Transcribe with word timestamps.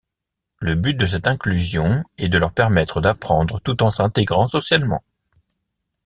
Le 0.57 0.73
but 0.73 0.95
de 0.95 1.05
cette 1.05 1.27
inclusion 1.27 2.03
est 2.17 2.27
de 2.27 2.39
leur 2.39 2.53
permettre 2.53 3.01
d'apprendre 3.01 3.61
tout 3.61 3.83
en 3.83 3.91
s'intégrant 3.91 4.47
socialement. 4.47 5.03